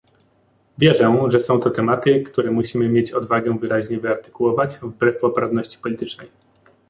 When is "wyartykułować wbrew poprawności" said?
3.99-5.77